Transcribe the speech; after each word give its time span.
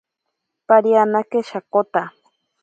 Parianake 0.67 1.39
shakota. 1.49 2.03